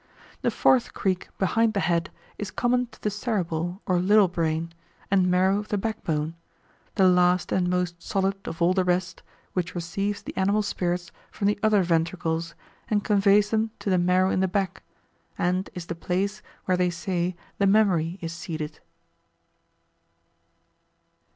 The 0.41 0.49
fourth 0.49 0.95
creek 0.95 1.29
behind 1.37 1.75
the 1.75 1.79
head 1.79 2.09
is 2.39 2.49
common 2.49 2.87
to 2.87 2.99
the 3.03 3.11
cerebel 3.11 3.83
or 3.85 3.99
little 3.99 4.27
brain, 4.27 4.73
and 5.11 5.29
marrow 5.29 5.59
of 5.59 5.67
the 5.67 5.77
backbone, 5.77 6.33
the 6.95 7.07
last 7.07 7.51
and 7.51 7.69
most 7.69 8.01
solid 8.01 8.47
of 8.47 8.63
all 8.63 8.73
the 8.73 8.83
rest, 8.83 9.21
which 9.53 9.75
receives 9.75 10.23
the 10.23 10.35
animal 10.35 10.63
spirits 10.63 11.11
from 11.29 11.45
the 11.45 11.59
other 11.61 11.83
ventricles, 11.83 12.55
and 12.87 13.03
conveys 13.03 13.51
them 13.51 13.69
to 13.77 13.91
the 13.91 13.99
marrow 13.99 14.31
in 14.31 14.39
the 14.39 14.47
back, 14.47 14.81
and 15.37 15.69
is 15.75 15.85
the 15.85 15.93
place 15.93 16.41
where 16.65 16.77
they 16.77 16.89
say 16.89 17.35
the 17.59 17.67
memory 17.67 18.17
is 18.23 18.33
seated. 18.33 18.79